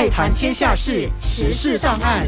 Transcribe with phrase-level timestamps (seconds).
[0.00, 2.26] 爱谈天下事，时事档案。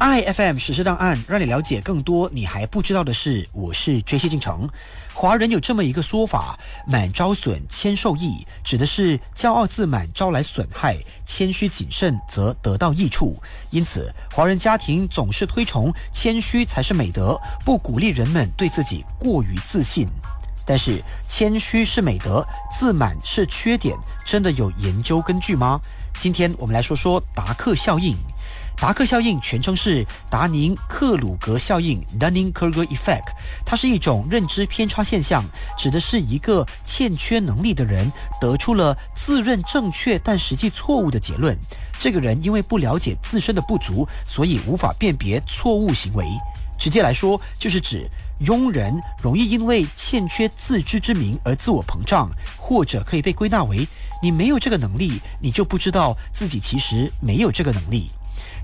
[0.00, 3.46] iFM 时事档案，让你了解更多你还不知道的事。
[3.52, 4.66] 我是追西进城。
[5.12, 6.58] 华人有这么一个说法
[6.88, 10.96] ：“满招损，谦受益”，指的是骄傲自满招来损害，
[11.26, 13.36] 谦虚谨慎则得到益处。
[13.68, 20.08] 因此，华人家庭总是推崇谦虚才是美德，不鼓励人们对自己过于自信。
[20.66, 22.44] 但是，谦虚是美德，
[22.76, 25.80] 自满是缺点，真的有研究根据吗？
[26.18, 28.16] 今天我们来说说达克效应。
[28.78, 33.32] 达克效应全称是达宁克鲁格效应 （Dunning-Kruger Effect），
[33.64, 35.42] 它是一种认知偏差现象，
[35.78, 41.56] 指的是一个欠缺能力的人得出了自认正确但实际错误的结论。
[41.98, 46.26] 这个人因为不了解自身的不足，所以无法辨别错误行为。
[46.78, 48.08] 直接来说，就是指
[48.40, 53.86] 庸人容易因为欠缺自知之明而自我膨胀，或者可以被归纳为
[54.22, 58.10] 你没有这个能力，你就不知道自己其实没有这个能力。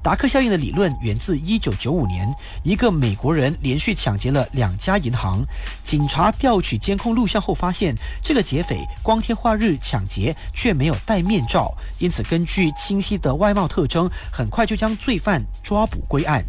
[0.03, 2.29] 达克效应的理论源自1995年，
[2.65, 5.45] 一个美国人连续抢劫了两家银行。
[5.85, 16.45] 警察调取监控录像后发现，这个劫匪光天化日抢劫却没有戴面罩，因此根据清晰的外貌特征，很快就将罪犯抓捕归案。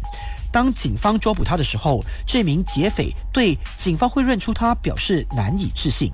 [0.54, 6.12] 当警方抓捕他的时候，这名劫匪对警方会认出他表示难以置信。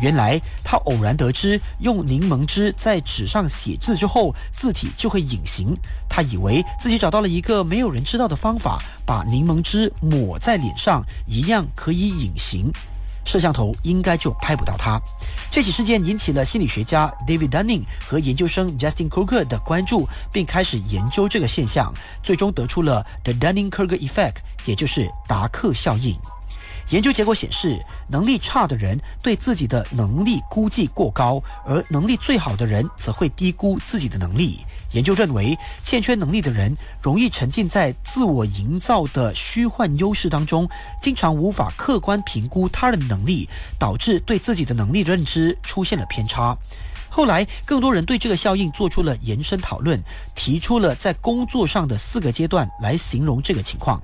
[0.00, 5.74] 原来他偶然得知，用柠檬汁在纸上写字之后，字体就会隐形。
[6.08, 12.72] 他以为自己找到了一个没有人知道的方法，把柠檬汁抹在脸上，一样可以隐形。
[13.24, 15.00] 摄像头应该就拍不到他。
[15.50, 26.16] 这起事件引起了心理学家 David Dunning 和研究生 Justin Kruger 的关注，并开始研究这个现象，最终得出了 The Dunning-Kruger Effect，也就是达克效应。
[26.90, 34.60] 研究结果显示，能力差的人对自己的能力估计过高，而能力最好的人则会低估自己的能力。
[34.92, 40.68] 研究认为，欠缺能力的人容易沉浸在自我营造的虚幻优势当中，
[41.00, 46.56] 经常无法客观评估他人能力，导致对自己的能力认知出现了偏差。
[47.08, 50.00] 后来，更多人对这个效应做出了延伸讨论，
[50.34, 54.00] 提出了在工作上的四个阶段来形容这个情况。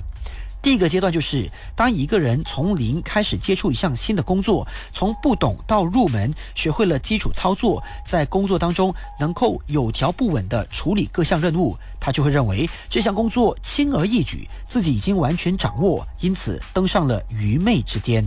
[0.63, 18.23] 第一个阶段就是，当一个人从零开始接触一项新的工作，从不懂到入门，学会了基础操作，在工作当中能够有条不紊地处理各项任务，他就会认为这项工作轻而易举，自己已经完全掌握，因此登上了愚昧之巅。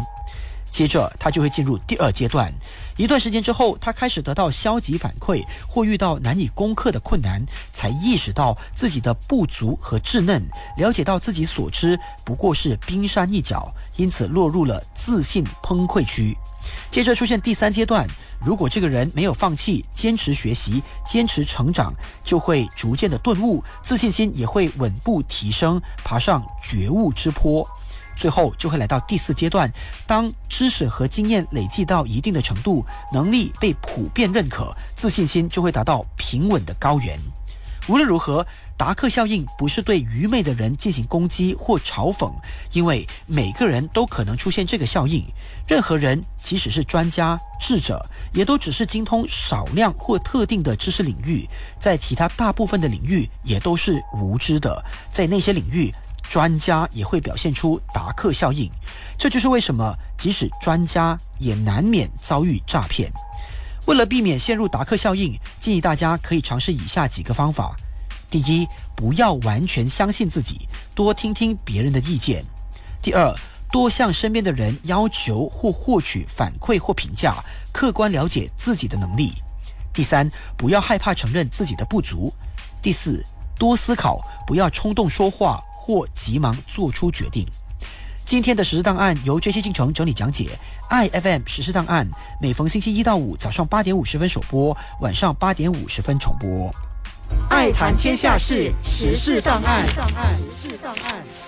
[0.74, 2.52] 接着，他就会进入第二阶段。
[2.98, 10.44] 一段时间之后，他开始得到消极反馈，或遇到难以攻克的困难，才意识到自己的不足和稚嫩，
[10.78, 16.36] 了解到自己所知不过是冰山一角，因此落入了自信崩溃区。
[16.90, 18.08] 接着出现第三阶段，
[18.44, 27.68] 如果这个人没有放弃，坚持学习，坚持成长，就会逐渐的顿悟，自信心也会稳步提升，爬上觉悟之坡。
[28.16, 29.72] 最后就会来到第四阶段，
[30.08, 37.20] 当知识和经验累积到一定的程度，能力被普遍认可，自信心就会达到平稳的高原。
[37.90, 38.48] 无论如何，
[38.78, 42.32] 达克效应不是对愚昧的人进行攻击或嘲讽，
[42.72, 45.22] 因为每个人都可能出现这个效应。
[45.68, 51.46] 任何人，即使是专家、智者，也都只是精通少量或特定的知识领域，
[51.78, 54.82] 在其他大部分的领域也都是无知的。
[55.12, 55.94] 在那些领域。
[56.30, 58.70] 专家也会表现出达克效应，
[59.18, 63.12] 这就是为什么即使专家也难免遭遇诈骗。
[63.86, 67.76] 为了避免陷入达克效应，建议大家可以尝试以下几个方法：
[68.30, 72.42] 第一，不要完全相信自己，多听听别人的意见；
[73.02, 73.32] 第二，
[73.72, 79.34] 多向身边的人要求或获取反馈或评价，客观了解自己的能力；
[79.94, 82.34] 第三，不要害怕承认自己的不足；
[82.82, 83.24] 第四，
[83.60, 85.62] 多思考，不要冲动说话。
[85.86, 87.46] 或急忙做出决定。
[88.26, 90.58] 今天的实时档案由这些进程整理讲解。
[90.90, 92.08] iFM 实时档案
[92.42, 96.74] 每逢星期一到五早上八点五十分首播，晚上八点五十分重播。
[97.50, 99.86] 爱谈天下事，时事档案。
[99.90, 101.43] 时事档案。